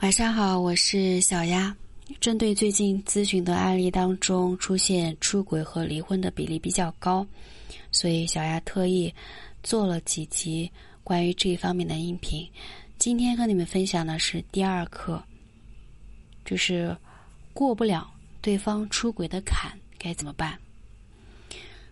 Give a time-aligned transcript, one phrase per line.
[0.00, 1.74] 晚上好，我是小丫。
[2.20, 7.26] 针对最近咨询的案例当中出现出轨和离婚的比例比较高，
[7.90, 9.12] 所以小丫特意
[9.64, 10.70] 做了几集
[11.02, 12.48] 关于这一方面的音频。
[12.96, 15.20] 今天和你们分享的是第二课，
[16.44, 16.96] 就是
[17.52, 18.08] 过不了
[18.40, 20.56] 对方出轨的坎该怎么办？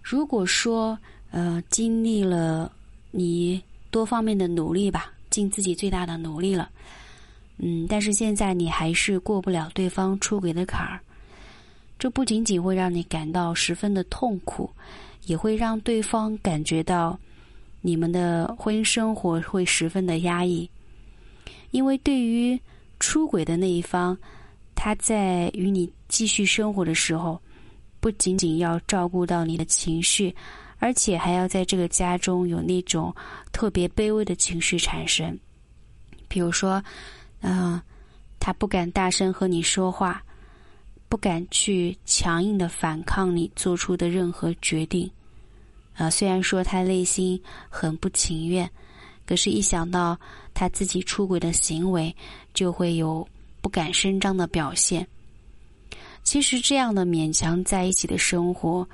[0.00, 0.96] 如果说
[1.32, 2.70] 呃经历了
[3.10, 3.60] 你
[3.90, 6.70] 多方面的努力吧，尽自己最大的努力了。
[7.58, 11.00] 嗯，但是现在你还是过不了对方出轨的坎儿，
[11.98, 14.70] 这不仅仅会让你感到十分的痛苦，
[15.24, 17.18] 也会让对方感觉到
[17.80, 20.68] 你们的婚姻生活会十分的压抑。
[21.70, 22.60] 因为对于
[23.00, 24.14] 出轨的那一方，
[24.74, 27.40] 他在与你继续生活的时候，
[28.00, 30.34] 不仅仅要照顾到你的情绪，
[30.78, 33.14] 而且还要在这个家中有那种
[33.50, 35.38] 特别卑微的情绪产生，
[36.28, 36.84] 比如说。
[37.48, 37.80] 嗯，
[38.40, 40.20] 他不敢大声和你说话，
[41.08, 45.08] 不敢去强硬的反抗你做出的任何决定。
[45.94, 48.68] 啊，虽然说他内心很不情愿，
[49.24, 50.18] 可是，一想到
[50.54, 52.14] 他自己出轨的行为，
[52.52, 53.26] 就会有
[53.60, 55.06] 不敢声张的表现。
[56.24, 58.86] 其实，这样的勉强在一起的生活，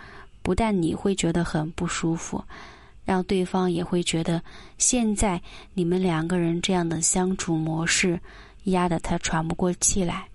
[0.42, 2.44] 不但你会觉得很不舒服，
[3.04, 4.40] 让对方也会觉得
[4.76, 5.40] 现在
[5.72, 8.20] 你们两个人这样的相处模式。
[8.64, 10.26] 压得他喘不过气来，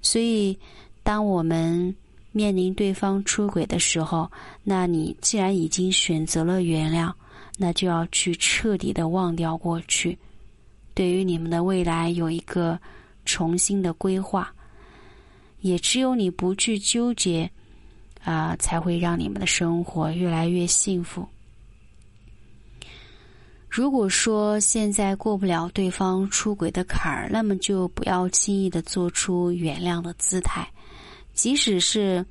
[0.00, 0.58] 所以，
[1.02, 1.94] 当我们
[2.32, 4.30] 面临对方出轨的时候，
[4.64, 7.12] 那你既然已经选择了原谅，
[7.56, 10.16] 那就要去彻底的忘掉过去，
[10.94, 12.78] 对于你们的未来有一个
[13.24, 14.52] 重新的规划。
[15.60, 17.50] 也只有你不去纠结，
[18.22, 21.26] 啊，才会让你们的生活越来越幸福。
[23.68, 30.66] 如果说现在过不了对方出轨的坎儿，那么就不要轻易的做出原谅的姿态。
[31.34, 32.24] 即使是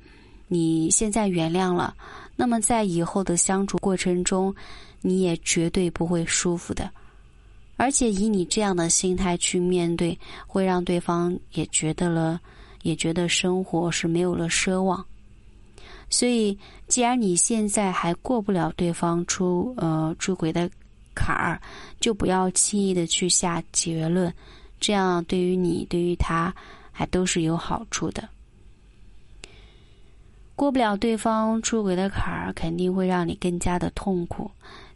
[0.48, 1.94] 你现在原谅了，
[2.36, 4.54] 那么在以后的相处过程中，
[5.00, 6.90] 你也绝对不会舒服的。
[7.76, 12.40] 而且以你这样的心态去面对，会让对方也觉得了，
[12.82, 15.02] 也觉得生活是没有了奢望。
[16.10, 20.68] 所以，既然你现在还过不了对方出呃出轨的，
[21.18, 21.60] 坎儿，
[21.98, 24.32] 就不要轻易的去下结论，
[24.78, 26.54] 这样对于你，对于他，
[26.92, 28.28] 还都是有好处的。
[30.54, 34.48] 过不了对方出轨的坎儿，肯定会让你更加的痛苦。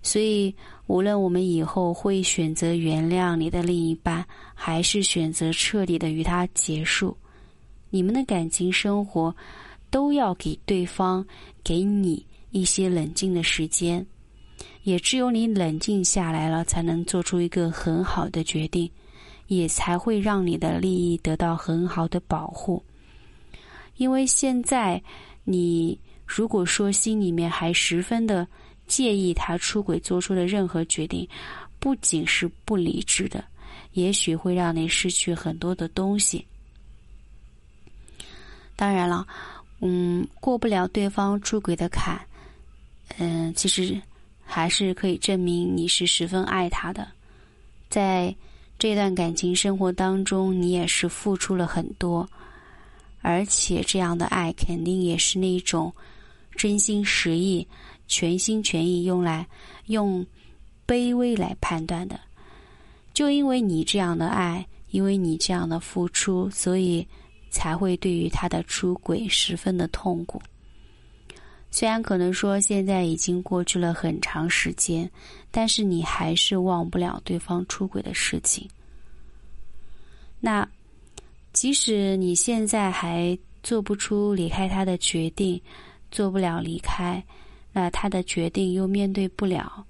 [0.02, 0.54] 所以，
[0.86, 4.24] 无论我们以后会选择原谅你的另一半，
[4.54, 7.16] 还是选择彻底的与他结束，
[7.90, 9.34] 你们的感情生活，
[9.90, 11.24] 都要给对方，
[11.62, 14.04] 给你一些冷静的时间。
[14.82, 18.90] 也只有你冷静下来了，才能做出一个很好的决定，
[19.46, 22.82] 也才会让你的利益得到很好的保护。
[23.96, 25.00] 因为现在
[25.44, 28.46] 你如果说心里面还十分的
[28.86, 31.28] 介意他出轨做出的任何决定，
[31.78, 33.44] 不仅是不理智的，
[33.92, 36.44] 也许会让你失去很多的东西。
[38.74, 39.26] 当然了，
[39.80, 42.20] 嗯，过不了对方出轨的坎，
[43.18, 44.00] 嗯，其实。
[44.54, 47.08] 还是可以证明你是十分爱他的，
[47.88, 48.34] 在
[48.78, 52.28] 这段感情生活当中，你也是付出了很多，
[53.22, 55.90] 而且这样的爱肯定也是那种
[56.54, 57.66] 真心实意、
[58.06, 59.46] 全心全意用来
[59.86, 60.22] 用
[60.86, 62.20] 卑微来判断的。
[63.14, 67.06] 就因为你这样的爱，因为你这样的付出，所以
[67.50, 70.42] 才会对于他的出轨十分的痛苦。
[71.74, 75.10] 虽然可能说现在已经过去了很长时间，
[75.50, 78.68] 但是你还是忘不了对方出轨的事情。
[80.38, 80.68] 那
[81.54, 85.58] 即使你现在还做不出离开他的决定，
[86.10, 87.24] 做不了离开，
[87.72, 89.82] 那他的决定又面对不了，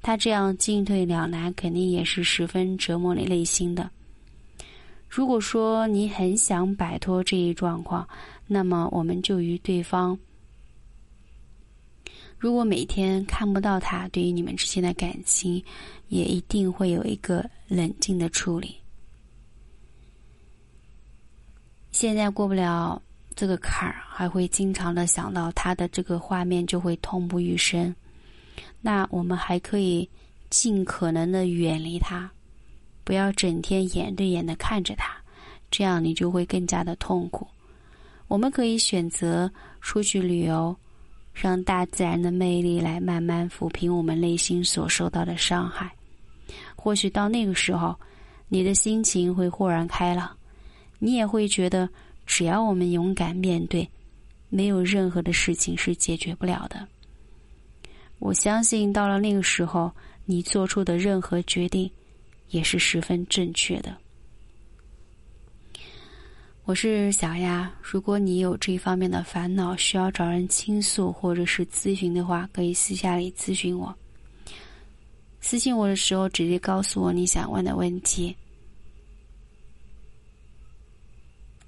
[0.00, 3.90] 他这样进退两难，肯定也是十分折磨你内心的。
[5.08, 8.08] 如果说你很想摆脱这一状况，
[8.46, 10.16] 那么我们就与对方。
[12.40, 15.62] 如果每天看不到他，对于你们之间的感情，
[16.08, 18.74] 也一定会有一个冷静的处理。
[21.92, 23.00] 现在过不了
[23.36, 27.94] 这个坎儿，还会经常的想到他的这个画面，就会痛不欲生。
[28.80, 30.08] 那我们还可以
[30.48, 32.30] 尽可能的远离他，
[33.04, 35.14] 不要整天眼对眼的看着他，
[35.70, 37.46] 这样你就会更加的痛苦。
[38.28, 39.52] 我们可以选择
[39.82, 40.74] 出去旅游。
[41.40, 45.90] 让大自然的魅力来慢慢抚平我们内心所受到的伤害。
[46.76, 47.98] 或许到那个时候，
[48.48, 50.30] 你的心情会豁然开朗，
[50.98, 51.88] 你也会觉得，
[52.26, 53.88] 只要我们勇敢面对，
[54.50, 56.86] 没有任何的事情是解决不了的。
[58.18, 59.90] 我相信，到了那个时候，
[60.26, 61.90] 你做出的任何决定，
[62.48, 63.96] 也是十分正确的。
[66.70, 73.92] 我是小丫，如果你有这方面的烦恼，需要找人倾诉或者是咨询的话，可以私下里咨询我。
[75.40, 78.36] 私信我的时候，直接告诉我你想问的问题，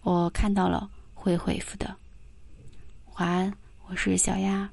[0.03, 1.93] 我看到了会回复的。
[3.17, 3.53] 晚安，
[3.89, 4.71] 我是小丫。